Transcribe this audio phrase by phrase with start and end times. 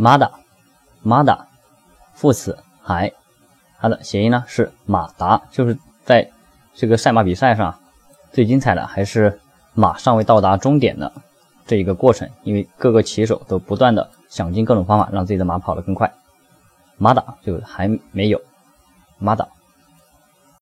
[0.00, 0.30] 马达
[1.02, 1.46] 马达
[2.14, 3.12] 副词还
[3.78, 5.76] 它的谐音呢是马达就是
[6.06, 6.30] 在
[6.74, 7.78] 这个赛马比赛上
[8.32, 9.38] 最精彩的还是
[9.74, 11.12] 马尚未到达终点的
[11.66, 12.26] 这一个过程。
[12.44, 16.10] 因为各个骑手都不断的想尽各种方法让自己的马跑得更快。
[16.96, 18.40] 马达就还没有
[19.18, 19.46] 马达